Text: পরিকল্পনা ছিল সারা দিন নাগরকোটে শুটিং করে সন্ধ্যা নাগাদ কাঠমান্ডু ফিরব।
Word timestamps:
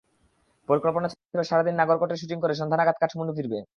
পরিকল্পনা 0.69 1.07
ছিল 1.11 1.41
সারা 1.49 1.63
দিন 1.67 1.75
নাগরকোটে 1.79 2.15
শুটিং 2.21 2.37
করে 2.41 2.53
সন্ধ্যা 2.59 2.77
নাগাদ 2.79 2.97
কাঠমান্ডু 3.01 3.33
ফিরব। 3.37 3.53